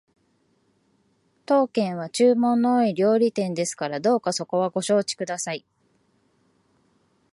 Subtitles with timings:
[1.45, 5.63] 当軒は注文の多い料理店ですからどうかそこはご承知ください